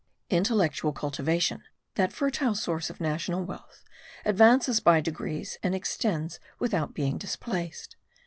Intellectual 0.31 0.93
cultivation, 0.93 1.61
that 1.93 2.11
fertile 2.11 2.55
source 2.55 2.89
of 2.89 2.99
national 2.99 3.43
wealth, 3.43 3.83
advances 4.25 4.79
by 4.79 4.99
degrees 4.99 5.59
and 5.61 5.75
extends 5.75 6.39
without 6.57 6.95
being 6.95 7.19
displaced. 7.19 7.97